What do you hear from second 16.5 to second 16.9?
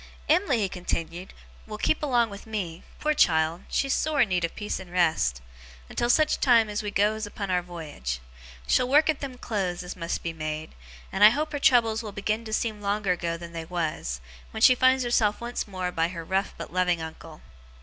but